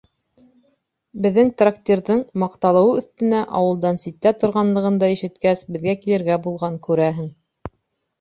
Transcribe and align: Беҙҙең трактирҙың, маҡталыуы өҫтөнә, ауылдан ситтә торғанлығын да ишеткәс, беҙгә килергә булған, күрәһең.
Беҙҙең 1.25 1.49
трактирҙың, 1.61 2.23
маҡталыуы 2.43 2.95
өҫтөнә, 3.01 3.41
ауылдан 3.59 3.99
ситтә 4.05 4.31
торғанлығын 4.45 4.97
да 5.05 5.11
ишеткәс, 5.17 5.63
беҙгә 5.77 5.95
килергә 6.07 6.39
булған, 6.47 6.81
күрәһең. 6.89 7.29